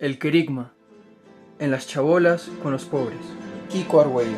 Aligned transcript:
El 0.00 0.20
querigma. 0.20 0.74
En 1.58 1.72
las 1.72 1.88
chabolas 1.88 2.50
con 2.62 2.70
los 2.70 2.84
pobres. 2.84 3.18
Kiko 3.68 4.00
Argüello. 4.00 4.36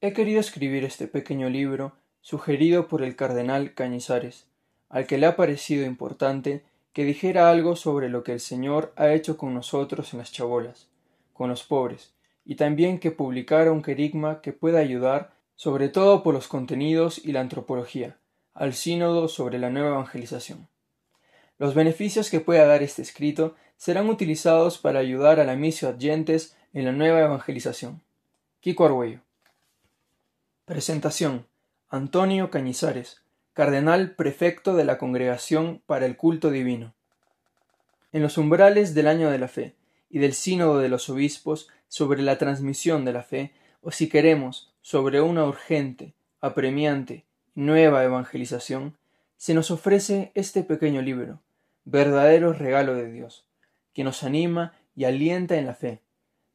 He 0.00 0.12
querido 0.12 0.38
escribir 0.38 0.84
este 0.84 1.08
pequeño 1.08 1.50
libro 1.50 1.96
sugerido 2.20 2.86
por 2.86 3.02
el 3.02 3.16
cardenal 3.16 3.74
Cañizares, 3.74 4.46
al 4.88 5.08
que 5.08 5.18
le 5.18 5.26
ha 5.26 5.34
parecido 5.34 5.84
importante 5.84 6.62
que 6.92 7.04
dijera 7.04 7.50
algo 7.50 7.74
sobre 7.74 8.08
lo 8.08 8.22
que 8.22 8.34
el 8.34 8.40
Señor 8.40 8.92
ha 8.94 9.12
hecho 9.12 9.36
con 9.36 9.52
nosotros 9.52 10.12
en 10.12 10.20
las 10.20 10.30
chabolas, 10.30 10.86
con 11.32 11.50
los 11.50 11.64
pobres, 11.64 12.13
y 12.44 12.56
también 12.56 12.98
que 12.98 13.10
publicara 13.10 13.72
un 13.72 13.82
querigma 13.82 14.40
que 14.40 14.52
pueda 14.52 14.78
ayudar, 14.78 15.34
sobre 15.56 15.88
todo 15.88 16.22
por 16.22 16.34
los 16.34 16.48
contenidos 16.48 17.18
y 17.24 17.32
la 17.32 17.40
antropología, 17.40 18.18
al 18.52 18.74
sínodo 18.74 19.28
sobre 19.28 19.58
la 19.58 19.70
nueva 19.70 19.90
evangelización. 19.90 20.68
Los 21.58 21.74
beneficios 21.74 22.30
que 22.30 22.40
pueda 22.40 22.66
dar 22.66 22.82
este 22.82 23.02
escrito 23.02 23.54
serán 23.76 24.08
utilizados 24.08 24.78
para 24.78 24.98
ayudar 24.98 25.40
a 25.40 25.44
la 25.44 25.56
misio 25.56 25.88
adyentes 25.88 26.56
en 26.72 26.84
la 26.84 26.92
nueva 26.92 27.20
evangelización. 27.20 28.02
Kiko 28.60 28.86
Argüello. 28.86 29.20
Presentación. 30.64 31.46
Antonio 31.90 32.50
Cañizares, 32.50 33.22
cardenal 33.52 34.16
prefecto 34.16 34.74
de 34.74 34.84
la 34.84 34.98
Congregación 34.98 35.80
para 35.86 36.06
el 36.06 36.16
Culto 36.16 36.50
Divino. 36.50 36.92
En 38.12 38.22
los 38.22 38.36
umbrales 38.36 38.94
del 38.94 39.06
año 39.06 39.30
de 39.30 39.38
la 39.38 39.48
fe 39.48 39.76
y 40.10 40.18
del 40.18 40.34
sínodo 40.34 40.78
de 40.78 40.88
los 40.88 41.08
obispos 41.08 41.68
sobre 41.94 42.22
la 42.22 42.38
transmisión 42.38 43.04
de 43.04 43.12
la 43.12 43.22
fe, 43.22 43.52
o 43.80 43.92
si 43.92 44.08
queremos, 44.08 44.74
sobre 44.80 45.20
una 45.20 45.44
urgente, 45.44 46.12
apremiante 46.40 47.24
nueva 47.54 48.02
evangelización, 48.02 48.96
se 49.36 49.54
nos 49.54 49.70
ofrece 49.70 50.32
este 50.34 50.64
pequeño 50.64 51.02
libro, 51.02 51.40
verdadero 51.84 52.52
regalo 52.52 52.96
de 52.96 53.12
Dios, 53.12 53.46
que 53.92 54.02
nos 54.02 54.24
anima 54.24 54.72
y 54.96 55.04
alienta 55.04 55.56
en 55.56 55.66
la 55.66 55.76
fe, 55.76 56.02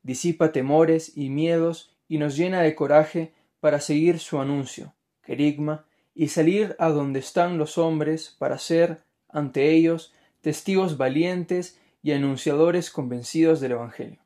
disipa 0.04 0.52
temores 0.52 1.16
y 1.16 1.30
miedos 1.30 1.96
y 2.10 2.18
nos 2.18 2.36
llena 2.36 2.62
de 2.62 2.76
coraje 2.76 3.32
para 3.62 3.80
seguir 3.80 4.20
su 4.20 4.42
anuncio, 4.42 4.94
querigma, 5.24 5.86
y 6.14 6.28
salir 6.28 6.76
a 6.80 6.90
donde 6.90 7.20
están 7.20 7.58
los 7.58 7.78
hombres 7.78 8.36
para 8.38 8.58
ser, 8.58 9.04
ante 9.30 9.72
ellos, 9.72 10.14
testigos 10.42 10.98
valientes 10.98 11.80
y 12.04 12.12
anunciadores 12.12 12.92
convencidos 12.92 13.62
del 13.62 13.72
Evangelio. 13.72 14.20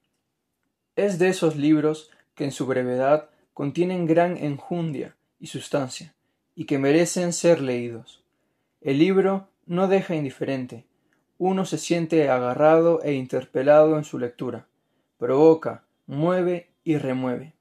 Es 0.96 1.18
de 1.18 1.30
esos 1.30 1.56
libros 1.56 2.12
que 2.36 2.44
en 2.44 2.52
su 2.52 2.68
brevedad 2.68 3.30
contienen 3.54 4.06
gran 4.06 4.38
enjundia 4.38 5.16
y 5.40 5.48
sustancia, 5.48 6.14
y 6.56 6.66
que 6.66 6.78
merecen 6.78 7.34
ser 7.34 7.62
leídos. 7.62 8.24
El 8.80 9.00
libro 9.00 9.48
no 9.66 9.88
deja 9.88 10.14
indiferente, 10.16 10.86
uno 11.40 11.66
se 11.66 11.78
siente 11.78 12.30
agarrado 12.30 13.02
e 13.02 13.14
interpelado 13.14 13.98
en 13.98 14.04
su 14.04 14.20
lectura, 14.20 14.68
provoca, 15.18 15.84
mueve 16.06 16.70
y 16.84 16.98
remueve. 16.98 17.54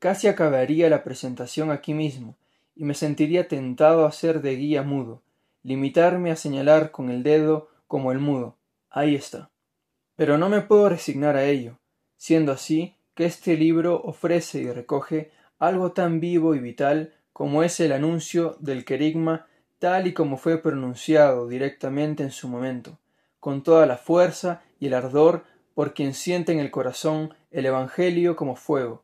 Casi 0.00 0.26
acabaría 0.26 0.90
la 0.90 1.04
presentación 1.04 1.70
aquí 1.70 1.94
mismo, 1.94 2.36
y 2.74 2.84
me 2.84 2.94
sentiría 2.94 3.46
tentado 3.46 4.04
a 4.04 4.12
ser 4.12 4.42
de 4.42 4.56
guía 4.56 4.82
mudo, 4.82 5.22
limitarme 5.62 6.30
a 6.32 6.36
señalar 6.36 6.90
con 6.90 7.08
el 7.08 7.22
dedo 7.22 7.68
como 7.86 8.10
el 8.10 8.18
mudo. 8.18 8.56
Ahí 8.90 9.14
está. 9.14 9.50
Pero 10.16 10.38
no 10.38 10.48
me 10.48 10.60
puedo 10.60 10.88
resignar 10.88 11.36
a 11.36 11.44
ello, 11.44 11.78
siendo 12.16 12.52
así 12.52 12.96
que 13.14 13.24
este 13.24 13.56
libro 13.56 14.00
ofrece 14.02 14.60
y 14.60 14.70
recoge 14.70 15.30
algo 15.58 15.92
tan 15.92 16.20
vivo 16.20 16.54
y 16.54 16.58
vital 16.58 17.14
como 17.32 17.62
es 17.62 17.80
el 17.80 17.92
anuncio 17.92 18.56
del 18.60 18.84
querigma 18.84 19.46
tal 19.78 20.06
y 20.06 20.14
como 20.14 20.36
fue 20.36 20.58
pronunciado 20.58 21.48
directamente 21.48 22.22
en 22.22 22.30
su 22.30 22.48
momento, 22.48 22.98
con 23.40 23.62
toda 23.62 23.86
la 23.86 23.96
fuerza 23.96 24.62
y 24.78 24.86
el 24.86 24.94
ardor 24.94 25.44
por 25.74 25.92
quien 25.92 26.14
siente 26.14 26.52
en 26.52 26.58
el 26.58 26.70
corazón 26.70 27.34
el 27.50 27.66
Evangelio 27.66 28.36
como 28.36 28.56
fuego, 28.56 29.02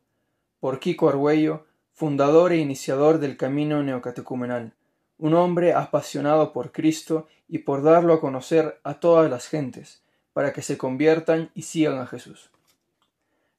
por 0.59 0.79
Kiko 0.79 1.09
Argüello, 1.09 1.65
fundador 1.91 2.51
e 2.51 2.57
iniciador 2.57 3.19
del 3.19 3.37
camino 3.37 3.83
neocatecumenal, 3.83 4.73
un 5.17 5.35
hombre 5.35 5.73
apasionado 5.73 6.51
por 6.51 6.71
Cristo 6.71 7.27
y 7.47 7.59
por 7.59 7.83
darlo 7.83 8.13
a 8.13 8.19
conocer 8.19 8.79
a 8.83 8.99
todas 8.99 9.29
las 9.29 9.47
gentes, 9.47 10.03
para 10.33 10.51
que 10.53 10.63
se 10.63 10.77
conviertan 10.77 11.51
y 11.53 11.61
sigan 11.61 11.99
a 11.99 12.07
Jesús. 12.07 12.52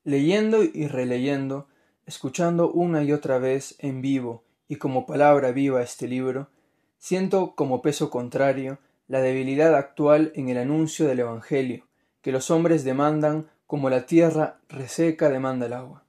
Leyendo 0.04 0.62
y 0.62 0.86
releyendo, 0.86 1.66
escuchando 2.04 2.70
una 2.70 3.02
y 3.02 3.12
otra 3.12 3.38
vez 3.38 3.74
en 3.78 4.02
vivo 4.02 4.44
y 4.68 4.76
como 4.76 5.06
palabra 5.06 5.50
viva 5.50 5.82
este 5.82 6.06
libro, 6.06 6.50
siento 6.98 7.54
como 7.54 7.80
peso 7.80 8.10
contrario 8.10 8.78
la 9.08 9.20
debilidad 9.20 9.74
actual 9.74 10.30
en 10.34 10.50
el 10.50 10.58
anuncio 10.58 11.06
del 11.06 11.20
Evangelio, 11.20 11.86
que 12.20 12.32
los 12.32 12.50
hombres 12.50 12.84
demandan 12.84 13.48
como 13.66 13.88
la 13.88 14.04
tierra 14.04 14.60
reseca 14.68 15.30
demanda 15.30 15.66
el 15.66 15.72
agua. 15.72 16.04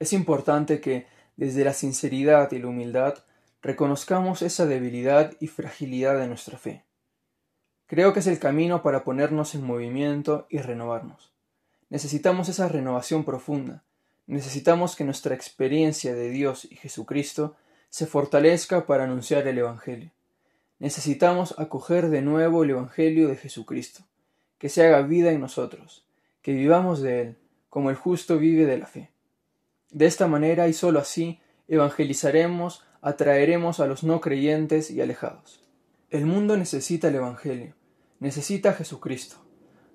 Es 0.00 0.12
importante 0.12 0.80
que, 0.80 1.06
desde 1.36 1.64
la 1.64 1.72
sinceridad 1.72 2.50
y 2.50 2.58
la 2.58 2.66
humildad, 2.66 3.14
reconozcamos 3.62 4.42
esa 4.42 4.66
debilidad 4.66 5.36
y 5.38 5.46
fragilidad 5.46 6.18
de 6.18 6.26
nuestra 6.26 6.58
fe. 6.58 6.84
Creo 7.86 8.12
que 8.12 8.20
es 8.20 8.26
el 8.26 8.38
camino 8.38 8.82
para 8.82 9.04
ponernos 9.04 9.54
en 9.54 9.64
movimiento 9.64 10.46
y 10.50 10.58
renovarnos. 10.58 11.32
Necesitamos 11.90 12.48
esa 12.48 12.68
renovación 12.68 13.24
profunda, 13.24 13.82
necesitamos 14.26 14.94
que 14.94 15.04
nuestra 15.04 15.34
experiencia 15.34 16.14
de 16.14 16.30
Dios 16.30 16.66
y 16.70 16.76
Jesucristo 16.76 17.56
se 17.88 18.06
fortalezca 18.06 18.86
para 18.86 19.04
anunciar 19.04 19.46
el 19.48 19.58
Evangelio. 19.58 20.12
Necesitamos 20.78 21.58
acoger 21.58 22.08
de 22.08 22.22
nuevo 22.22 22.62
el 22.62 22.70
Evangelio 22.70 23.26
de 23.26 23.36
Jesucristo, 23.36 24.04
que 24.58 24.68
se 24.68 24.86
haga 24.86 25.02
vida 25.02 25.32
en 25.32 25.40
nosotros, 25.40 26.06
que 26.42 26.52
vivamos 26.52 27.02
de 27.02 27.22
Él, 27.22 27.36
como 27.68 27.90
el 27.90 27.96
justo 27.96 28.38
vive 28.38 28.66
de 28.66 28.78
la 28.78 28.86
fe. 28.86 29.10
De 29.90 30.06
esta 30.06 30.28
manera 30.28 30.68
y 30.68 30.72
sólo 30.72 31.00
así 31.00 31.40
evangelizaremos, 31.66 32.84
atraeremos 33.02 33.80
a 33.80 33.86
los 33.86 34.04
no 34.04 34.20
creyentes 34.20 34.92
y 34.92 35.00
alejados. 35.00 35.64
El 36.08 36.26
mundo 36.26 36.56
necesita 36.56 37.08
el 37.08 37.16
Evangelio, 37.16 37.74
necesita 38.20 38.70
a 38.70 38.74
Jesucristo. 38.74 39.49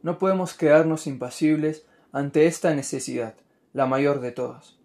No 0.05 0.19
podemos 0.19 0.53
quedarnos 0.53 1.07
impasibles 1.07 1.83
ante 2.11 2.45
esta 2.45 2.75
necesidad, 2.75 3.33
la 3.73 3.87
mayor 3.87 4.19
de 4.19 4.31
todas. 4.31 4.77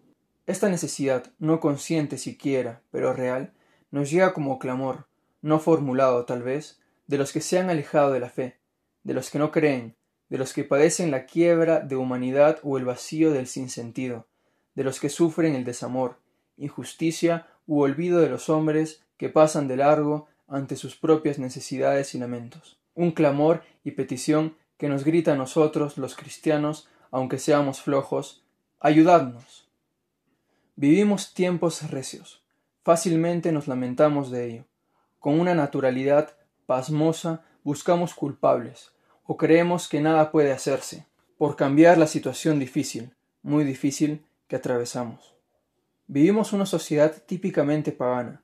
Esta 0.47 0.67
necesidad, 0.67 1.31
no 1.37 1.59
consciente 1.59 2.17
siquiera, 2.17 2.81
pero 2.89 3.13
real, 3.13 3.53
nos 3.91 4.09
llega 4.09 4.33
como 4.33 4.57
clamor, 4.57 5.05
no 5.43 5.59
formulado 5.59 6.25
tal 6.25 6.41
vez, 6.41 6.81
de 7.05 7.19
los 7.19 7.33
que 7.33 7.41
se 7.41 7.59
han 7.59 7.69
alejado 7.69 8.11
de 8.11 8.19
la 8.19 8.31
fe, 8.31 8.57
de 9.03 9.13
los 9.13 9.29
que 9.29 9.37
no 9.37 9.51
creen, 9.51 9.95
de 10.29 10.39
los 10.39 10.53
que 10.53 10.63
padecen 10.63 11.11
la 11.11 11.27
quiebra 11.27 11.81
de 11.81 11.97
humanidad 11.97 12.57
o 12.63 12.79
el 12.79 12.85
vacío 12.85 13.29
del 13.29 13.45
sinsentido, 13.45 14.25
de 14.73 14.83
los 14.83 14.99
que 14.99 15.09
sufren 15.09 15.53
el 15.53 15.65
desamor, 15.65 16.17
injusticia 16.57 17.45
u 17.67 17.81
olvido 17.81 18.21
de 18.21 18.29
los 18.31 18.49
hombres 18.49 19.03
que 19.17 19.29
pasan 19.29 19.67
de 19.67 19.77
largo 19.77 20.29
ante 20.47 20.75
sus 20.75 20.95
propias 20.95 21.37
necesidades 21.37 22.15
y 22.15 22.17
lamentos. 22.17 22.79
Un 22.95 23.11
clamor 23.11 23.61
y 23.83 23.91
petición 23.91 24.55
que 24.81 24.89
nos 24.89 25.03
grita 25.03 25.33
a 25.33 25.35
nosotros, 25.35 25.99
los 25.99 26.15
cristianos, 26.15 26.89
aunque 27.11 27.37
seamos 27.37 27.81
flojos, 27.81 28.43
ayudadnos. 28.79 29.69
Vivimos 30.75 31.35
tiempos 31.35 31.91
recios. 31.91 32.41
Fácilmente 32.81 33.51
nos 33.51 33.67
lamentamos 33.67 34.31
de 34.31 34.47
ello. 34.47 34.65
Con 35.19 35.39
una 35.39 35.53
naturalidad 35.53 36.35
pasmosa 36.65 37.45
buscamos 37.63 38.15
culpables, 38.15 38.91
o 39.23 39.37
creemos 39.37 39.87
que 39.87 40.01
nada 40.01 40.31
puede 40.31 40.51
hacerse, 40.51 41.05
por 41.37 41.55
cambiar 41.55 41.99
la 41.99 42.07
situación 42.07 42.57
difícil, 42.57 43.13
muy 43.43 43.63
difícil, 43.63 44.25
que 44.47 44.55
atravesamos. 44.55 45.35
Vivimos 46.07 46.53
una 46.53 46.65
sociedad 46.65 47.21
típicamente 47.27 47.91
pagana. 47.91 48.41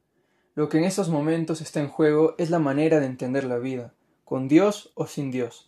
Lo 0.54 0.70
que 0.70 0.78
en 0.78 0.84
estos 0.84 1.10
momentos 1.10 1.62
está 1.62 1.80
en 1.80 1.90
juego 1.90 2.36
es 2.38 2.52
la 2.52 2.60
manera 2.60 3.00
de 3.00 3.08
entender 3.08 3.44
la 3.44 3.58
vida, 3.58 3.96
con 4.24 4.48
Dios 4.48 4.92
o 4.94 5.08
sin 5.08 5.32
Dios, 5.32 5.67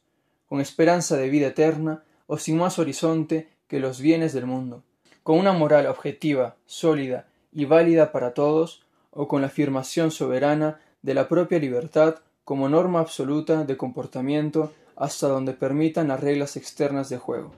con 0.50 0.60
esperanza 0.60 1.16
de 1.16 1.30
vida 1.30 1.48
eterna 1.48 2.04
o 2.28 2.38
sin 2.38 2.58
más 2.58 2.80
horizonte 2.80 3.50
que 3.68 3.80
los 3.80 4.02
bienes 4.02 4.34
del 4.34 4.48
mundo, 4.48 4.84
con 5.24 5.38
una 5.38 5.54
moral 5.54 5.86
objetiva, 5.86 6.56
sólida 6.66 7.28
y 7.54 7.66
válida 7.66 8.12
para 8.12 8.34
todos, 8.34 8.84
o 9.12 9.28
con 9.28 9.42
la 9.42 9.48
afirmación 9.48 10.12
soberana 10.12 10.80
de 11.02 11.14
la 11.14 11.28
propia 11.28 11.60
libertad 11.60 12.16
como 12.44 12.68
norma 12.68 13.00
absoluta 13.00 13.64
de 13.64 13.78
comportamiento 13.78 14.74
hasta 14.96 15.28
donde 15.28 15.54
permitan 15.54 16.10
las 16.10 16.20
reglas 16.20 16.58
externas 16.58 17.10
de 17.10 17.18
juego. 17.18 17.52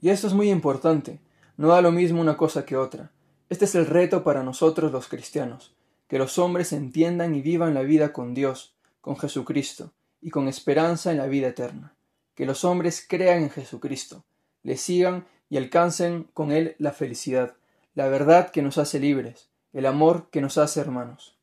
Y 0.00 0.10
esto 0.10 0.26
es 0.26 0.34
muy 0.34 0.50
importante, 0.50 1.18
no 1.56 1.68
da 1.68 1.80
lo 1.80 1.92
mismo 1.92 2.20
una 2.20 2.36
cosa 2.36 2.64
que 2.64 2.76
otra. 2.76 3.10
Este 3.48 3.64
es 3.64 3.74
el 3.74 3.86
reto 3.86 4.22
para 4.22 4.42
nosotros 4.42 4.92
los 4.92 5.08
cristianos, 5.08 5.74
que 6.08 6.18
los 6.18 6.38
hombres 6.38 6.72
entiendan 6.72 7.34
y 7.34 7.42
vivan 7.42 7.74
la 7.74 7.82
vida 7.82 8.12
con 8.12 8.34
Dios, 8.34 8.74
con 9.00 9.16
Jesucristo, 9.16 9.92
y 10.20 10.30
con 10.30 10.48
esperanza 10.48 11.10
en 11.10 11.18
la 11.18 11.26
vida 11.26 11.48
eterna. 11.48 11.94
Que 12.34 12.46
los 12.46 12.64
hombres 12.64 13.04
crean 13.08 13.42
en 13.42 13.50
Jesucristo, 13.50 14.24
le 14.62 14.76
sigan 14.76 15.26
y 15.48 15.56
alcancen 15.56 16.24
con 16.34 16.52
Él 16.52 16.74
la 16.78 16.92
felicidad, 16.92 17.54
la 17.94 18.08
verdad 18.08 18.50
que 18.50 18.62
nos 18.62 18.78
hace 18.78 18.98
libres, 18.98 19.48
el 19.72 19.86
amor 19.86 20.28
que 20.30 20.40
nos 20.40 20.58
hace 20.58 20.80
hermanos. 20.80 21.36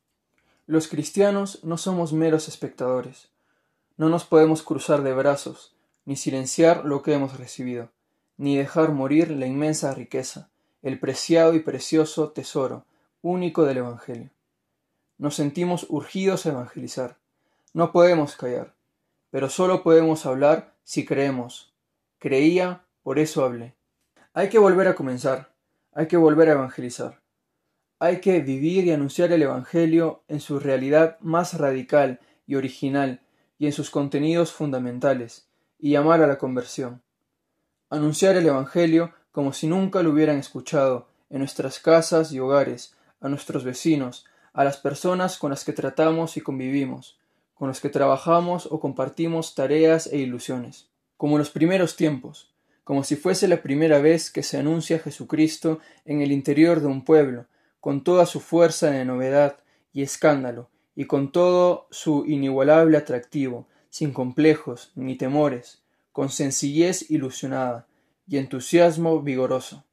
Los 0.68 0.88
cristianos 0.88 1.64
no 1.64 1.78
somos 1.78 2.14
meros 2.14 2.48
espectadores, 2.48 3.30
no 3.98 4.10
nos 4.10 4.26
podemos 4.26 4.64
cruzar 4.64 5.04
de 5.04 5.14
brazos, 5.14 5.76
ni 6.06 6.16
silenciar 6.16 6.86
lo 6.86 7.04
que 7.04 7.14
hemos 7.14 7.38
recibido, 7.38 7.90
ni 8.38 8.58
dejar 8.58 8.92
morir 8.92 9.32
la 9.32 9.46
inmensa 9.46 9.94
riqueza, 9.94 10.50
el 10.82 11.00
preciado 11.00 11.54
y 11.54 11.60
precioso 11.60 12.32
tesoro 12.32 12.86
único 13.22 13.66
del 13.66 13.78
Evangelio. 13.78 14.32
Nos 15.18 15.36
sentimos 15.36 15.86
urgidos 15.90 16.46
a 16.46 16.50
evangelizar. 16.50 17.18
No 17.74 17.92
podemos 17.92 18.36
callar, 18.36 18.74
pero 19.30 19.50
solo 19.50 19.84
podemos 19.84 20.26
hablar 20.26 20.71
si 20.84 21.06
creemos. 21.06 21.74
Creía, 22.20 22.84
por 23.04 23.20
eso 23.20 23.44
hablé. 23.44 23.76
Hay 24.34 24.50
que 24.50 24.60
volver 24.60 24.88
a 24.88 24.96
comenzar, 24.96 25.54
hay 25.94 26.08
que 26.08 26.18
volver 26.18 26.50
a 26.50 26.54
evangelizar. 26.54 27.22
Hay 28.00 28.20
que 28.20 28.40
vivir 28.40 28.86
y 28.86 28.92
anunciar 28.92 29.32
el 29.32 29.44
Evangelio 29.44 30.24
en 30.28 30.40
su 30.40 30.60
realidad 30.60 31.20
más 31.20 31.54
radical 31.54 32.20
y 32.48 32.56
original 32.56 33.22
y 33.60 33.68
en 33.68 33.74
sus 33.74 33.92
contenidos 33.92 34.52
fundamentales, 34.52 35.48
y 35.78 35.92
llamar 35.92 36.24
a 36.24 36.28
la 36.28 36.40
conversión. 36.40 37.04
Anunciar 37.92 38.36
el 38.38 38.48
Evangelio 38.48 39.14
como 39.32 39.54
si 39.54 39.68
nunca 39.68 40.02
lo 40.02 40.10
hubieran 40.10 40.40
escuchado, 40.40 41.10
en 41.30 41.40
nuestras 41.40 41.80
casas 41.80 42.32
y 42.32 42.40
hogares, 42.40 42.96
a 43.20 43.30
nuestros 43.30 43.64
vecinos, 43.64 44.26
a 44.54 44.64
las 44.64 44.78
personas 44.78 45.38
con 45.38 45.52
las 45.52 45.64
que 45.64 45.74
tratamos 45.74 46.38
y 46.38 46.42
convivimos, 46.42 47.20
con 47.62 47.68
las 47.68 47.80
que 47.80 47.90
trabajamos 47.90 48.68
o 48.72 48.80
compartimos 48.80 49.54
tareas 49.54 50.08
e 50.08 50.18
ilusiones, 50.18 50.90
como 51.16 51.36
en 51.36 51.42
los 51.42 51.52
primeros 51.52 51.96
tiempos, 51.96 52.56
como 52.84 53.04
si 53.04 53.16
fuese 53.16 53.48
la 53.48 53.62
primera 53.62 54.00
vez 54.00 54.32
que 54.32 54.42
se 54.42 54.58
anuncia 54.58 54.98
Jesucristo 54.98 55.78
en 56.04 56.24
el 56.24 56.32
interior 56.32 56.80
de 56.80 56.88
un 56.88 57.06
pueblo, 57.06 57.46
con 57.80 58.04
toda 58.04 58.26
su 58.26 58.40
fuerza 58.40 58.90
de 58.90 59.06
novedad 59.06 59.58
y 59.94 60.02
escándalo, 60.02 60.72
y 60.96 61.06
con 61.06 61.32
todo 61.32 61.86
su 61.92 62.26
inigualable 62.26 62.98
atractivo, 62.98 63.68
sin 63.92 64.12
complejos 64.12 64.92
ni 64.96 65.16
temores, 65.16 65.84
con 66.12 66.30
sencillez 66.30 67.12
ilusionada 67.12 67.86
y 68.28 68.38
entusiasmo 68.38 69.22
vigoroso, 69.22 69.84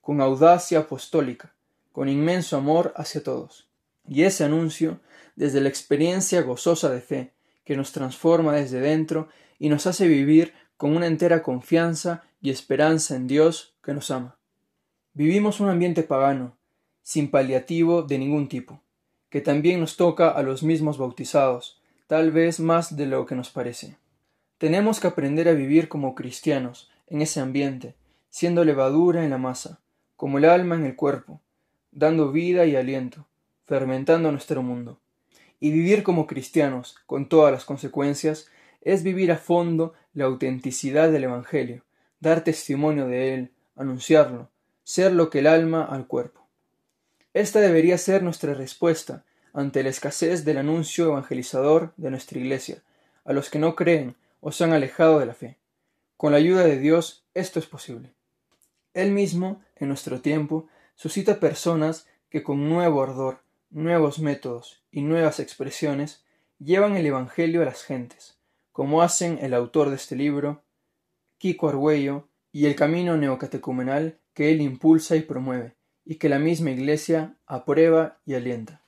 con 0.00 0.20
audacia 0.20 0.80
apostólica, 0.80 1.54
con 1.92 2.08
inmenso 2.08 2.56
amor 2.56 2.92
hacia 2.96 3.22
todos. 3.22 3.68
Y 4.06 4.22
ese 4.22 4.44
anuncio, 4.44 5.00
desde 5.36 5.60
la 5.60 5.68
experiencia 5.68 6.42
gozosa 6.42 6.90
de 6.90 7.00
fe, 7.00 7.32
que 7.64 7.76
nos 7.76 7.92
transforma 7.92 8.52
desde 8.54 8.80
dentro 8.80 9.28
y 9.58 9.68
nos 9.68 9.86
hace 9.86 10.08
vivir 10.08 10.54
con 10.76 10.96
una 10.96 11.06
entera 11.06 11.42
confianza 11.42 12.24
y 12.40 12.50
esperanza 12.50 13.14
en 13.14 13.28
Dios 13.28 13.74
que 13.82 13.94
nos 13.94 14.10
ama. 14.10 14.36
Vivimos 15.14 15.60
un 15.60 15.68
ambiente 15.68 16.02
pagano, 16.02 16.56
sin 17.02 17.30
paliativo 17.30 18.02
de 18.02 18.18
ningún 18.18 18.48
tipo, 18.48 18.82
que 19.30 19.40
también 19.40 19.80
nos 19.80 19.96
toca 19.96 20.30
a 20.30 20.42
los 20.42 20.62
mismos 20.62 20.98
bautizados, 20.98 21.80
tal 22.06 22.32
vez 22.32 22.60
más 22.60 22.96
de 22.96 23.06
lo 23.06 23.26
que 23.26 23.34
nos 23.34 23.50
parece. 23.50 23.96
Tenemos 24.58 25.00
que 25.00 25.08
aprender 25.08 25.48
a 25.48 25.52
vivir 25.52 25.88
como 25.88 26.14
cristianos 26.14 26.90
en 27.06 27.22
ese 27.22 27.40
ambiente, 27.40 27.94
siendo 28.30 28.64
levadura 28.64 29.24
en 29.24 29.30
la 29.30 29.38
masa, 29.38 29.80
como 30.16 30.38
el 30.38 30.44
alma 30.44 30.74
en 30.76 30.84
el 30.84 30.96
cuerpo, 30.96 31.40
dando 31.90 32.32
vida 32.32 32.64
y 32.66 32.76
aliento, 32.76 33.26
fermentando 33.72 34.30
nuestro 34.30 34.62
mundo. 34.62 35.00
Y 35.58 35.70
vivir 35.70 36.02
como 36.02 36.26
cristianos, 36.26 36.96
con 37.06 37.30
todas 37.30 37.50
las 37.50 37.64
consecuencias, 37.64 38.50
es 38.82 39.02
vivir 39.02 39.32
a 39.32 39.38
fondo 39.38 39.94
la 40.12 40.26
autenticidad 40.26 41.10
del 41.10 41.24
Evangelio, 41.24 41.82
dar 42.20 42.44
testimonio 42.44 43.06
de 43.06 43.32
él, 43.32 43.52
anunciarlo, 43.74 44.50
ser 44.84 45.14
lo 45.14 45.30
que 45.30 45.38
el 45.38 45.46
alma 45.46 45.86
al 45.86 46.06
cuerpo. 46.06 46.46
Esta 47.32 47.60
debería 47.60 47.96
ser 47.96 48.22
nuestra 48.22 48.52
respuesta 48.52 49.24
ante 49.54 49.82
la 49.82 49.88
escasez 49.88 50.44
del 50.44 50.58
anuncio 50.58 51.06
evangelizador 51.06 51.94
de 51.96 52.10
nuestra 52.10 52.38
Iglesia, 52.38 52.82
a 53.24 53.32
los 53.32 53.48
que 53.48 53.58
no 53.58 53.74
creen 53.74 54.16
o 54.40 54.52
se 54.52 54.64
han 54.64 54.74
alejado 54.74 55.18
de 55.18 55.24
la 55.24 55.34
fe. 55.34 55.56
Con 56.18 56.32
la 56.32 56.38
ayuda 56.38 56.64
de 56.64 56.78
Dios 56.78 57.24
esto 57.32 57.58
es 57.58 57.64
posible. 57.64 58.12
Él 58.92 59.12
mismo, 59.12 59.62
en 59.76 59.88
nuestro 59.88 60.20
tiempo, 60.20 60.68
suscita 60.94 61.40
personas 61.40 62.06
que 62.28 62.42
con 62.42 62.68
nuevo 62.68 63.02
ardor, 63.02 63.40
nuevos 63.72 64.18
métodos 64.18 64.82
y 64.90 65.00
nuevas 65.00 65.40
expresiones 65.40 66.22
llevan 66.58 66.96
el 66.96 67.06
Evangelio 67.06 67.62
a 67.62 67.64
las 67.64 67.82
gentes, 67.82 68.38
como 68.70 69.02
hacen 69.02 69.38
el 69.40 69.54
autor 69.54 69.88
de 69.88 69.96
este 69.96 70.14
libro, 70.14 70.62
Kiko 71.38 71.68
Argüello, 71.68 72.28
y 72.52 72.66
el 72.66 72.76
camino 72.76 73.16
neocatecumenal 73.16 74.18
que 74.34 74.52
él 74.52 74.60
impulsa 74.60 75.16
y 75.16 75.22
promueve, 75.22 75.74
y 76.04 76.16
que 76.16 76.28
la 76.28 76.38
misma 76.38 76.70
Iglesia 76.70 77.34
aprueba 77.46 78.18
y 78.26 78.34
alienta. 78.34 78.82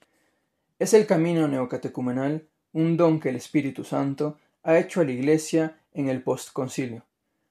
Es 0.78 0.92
el 0.92 1.06
camino 1.06 1.48
neocatecumenal 1.48 2.46
un 2.72 2.98
don 2.98 3.20
que 3.20 3.30
el 3.30 3.36
Espíritu 3.36 3.84
Santo 3.84 4.38
ha 4.62 4.78
hecho 4.78 5.00
a 5.00 5.04
la 5.04 5.12
Iglesia 5.12 5.78
en 5.94 6.08
el 6.08 6.22
postconcilio, 6.22 7.04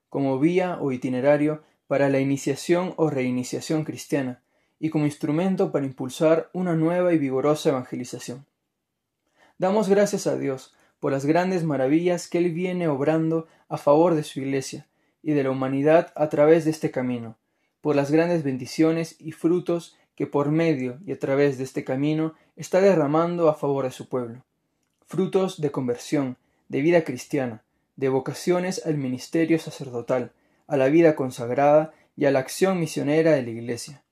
como 0.10 0.38
vía 0.38 0.78
o 0.80 0.92
itinerario 0.92 1.64
para 1.88 2.10
la 2.10 2.20
iniciación 2.20 2.94
o 2.98 3.10
reiniciación 3.10 3.84
cristiana, 3.86 4.43
y 4.84 4.90
como 4.90 5.06
instrumento 5.06 5.72
para 5.72 5.86
impulsar 5.86 6.50
una 6.52 6.76
nueva 6.76 7.14
y 7.14 7.18
vigorosa 7.18 7.70
evangelización. 7.70 8.46
Damos 9.58 9.88
gracias 9.88 10.28
a 10.28 10.36
Dios 10.36 10.76
por 11.00 11.14
las 11.14 11.26
grandes 11.26 11.64
maravillas 11.64 12.28
que 12.28 12.40
Él 12.40 12.52
viene 12.52 12.90
obrando 12.90 13.48
a 13.70 13.78
favor 13.78 14.14
de 14.14 14.24
su 14.24 14.42
Iglesia 14.42 14.86
y 15.22 15.32
de 15.32 15.44
la 15.44 15.52
humanidad 15.52 16.12
a 16.18 16.28
través 16.28 16.66
de 16.66 16.72
este 16.72 16.92
camino, 16.92 17.38
por 17.80 17.96
las 17.96 18.12
grandes 18.12 18.44
bendiciones 18.44 19.16
y 19.20 19.32
frutos 19.32 19.96
que 20.16 20.28
por 20.28 20.52
medio 20.52 21.00
y 21.06 21.14
a 21.14 21.20
través 21.20 21.58
de 21.58 21.64
este 21.64 21.86
camino 21.86 22.34
está 22.58 22.82
derramando 22.82 23.48
a 23.48 23.56
favor 23.56 23.86
de 23.86 23.92
su 23.92 24.10
pueblo. 24.10 24.44
Frutos 25.08 25.62
de 25.62 25.72
conversión, 25.72 26.36
de 26.68 26.82
vida 26.82 27.06
cristiana, 27.06 27.64
de 27.96 28.10
vocaciones 28.10 28.86
al 28.86 28.98
ministerio 28.98 29.60
sacerdotal, 29.60 30.34
a 30.68 30.76
la 30.76 30.90
vida 30.90 31.16
consagrada 31.16 31.94
y 32.18 32.26
a 32.26 32.32
la 32.32 32.40
acción 32.40 32.82
misionera 32.82 33.32
de 33.32 33.44
la 33.44 33.50
Iglesia. 33.50 34.03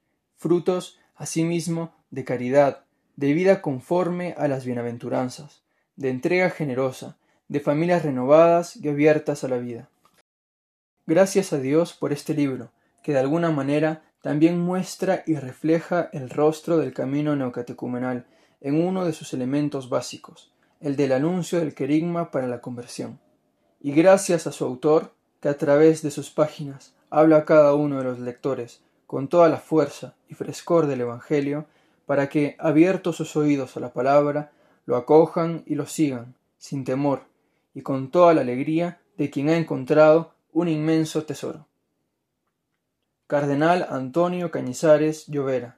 Frutos, 0.42 0.98
asimismo, 1.16 1.94
de 2.10 2.26
caridad, 2.26 2.86
de 3.16 3.32
vida 3.34 3.62
conforme 3.62 4.34
a 4.40 4.48
las 4.48 4.66
bienaventuranzas, 4.66 5.62
de 5.98 6.10
entrega 6.10 6.50
generosa, 6.50 7.16
de 7.48 7.60
familias 7.60 8.02
renovadas 8.02 8.76
y 8.76 8.90
abiertas 8.90 9.44
a 9.44 9.50
la 9.50 9.60
vida. 9.60 9.90
Gracias 11.06 11.54
a 11.54 11.60
Dios 11.60 11.94
por 11.94 12.12
este 12.12 12.34
libro, 12.34 12.72
que 13.04 13.12
de 13.12 13.20
alguna 13.20 13.52
manera 13.52 14.02
también 14.24 14.60
muestra 14.60 15.22
y 15.28 15.36
refleja 15.36 16.10
el 16.12 16.28
rostro 16.32 16.80
del 16.80 16.92
camino 16.92 17.36
neocatecumenal 17.36 18.26
en 18.62 18.84
uno 18.84 19.06
de 19.06 19.14
sus 19.14 19.36
elementos 19.36 19.90
básicos, 19.90 20.52
el 20.80 20.96
del 20.96 21.12
anuncio 21.12 21.60
del 21.60 21.76
querigma 21.76 22.32
para 22.32 22.48
la 22.48 22.62
conversión. 22.62 23.20
Y 23.80 23.92
gracias 23.92 24.48
a 24.48 24.52
su 24.52 24.66
autor, 24.66 25.14
que 25.40 25.50
a 25.50 25.58
través 25.60 26.02
de 26.02 26.10
sus 26.10 26.32
páginas 26.32 26.96
habla 27.12 27.38
a 27.38 27.46
cada 27.46 27.76
uno 27.76 28.00
de 28.00 28.06
los 28.06 28.18
lectores 28.18 28.82
con 29.12 29.28
toda 29.28 29.50
la 29.50 29.58
fuerza 29.58 30.16
y 30.30 30.36
frescor 30.36 30.88
del 30.88 31.02
Evangelio, 31.02 31.66
para 32.06 32.30
que, 32.30 32.56
abiertos 32.60 33.18
sus 33.18 33.36
oídos 33.36 33.76
a 33.76 33.82
la 33.82 33.92
palabra, 33.92 34.54
lo 34.86 34.96
acojan 34.96 35.64
y 35.66 35.76
lo 35.76 35.86
sigan, 35.86 36.34
sin 36.58 36.86
temor, 36.86 37.24
y 37.74 37.82
con 37.82 38.10
toda 38.10 38.34
la 38.34 38.40
alegría 38.40 39.02
de 39.18 39.30
quien 39.30 39.50
ha 39.50 39.58
encontrado 39.58 40.32
un 40.54 40.70
inmenso 40.70 41.26
tesoro. 41.26 41.68
Cardenal 43.28 43.86
Antonio 43.90 44.50
Cañizares 44.50 45.28
Llovera, 45.28 45.78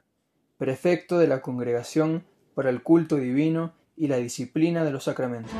prefecto 0.56 1.18
de 1.18 1.26
la 1.26 1.42
Congregación 1.42 2.24
para 2.54 2.70
el 2.70 2.84
Culto 2.84 3.16
Divino 3.16 3.72
y 3.96 4.06
la 4.06 4.18
Disciplina 4.18 4.84
de 4.84 4.92
los 4.92 5.02
Sacramentos. 5.02 5.50